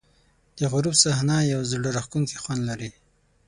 د 0.57 0.59
غروب 0.71 0.95
صحنه 1.03 1.35
یو 1.53 1.61
زړه 1.71 1.89
راښکونکی 1.97 2.37
خوند 2.43 2.61
لري. 2.69 2.91